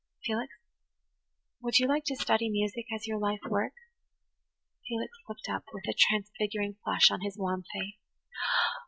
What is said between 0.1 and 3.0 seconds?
"Felix, would you like to study music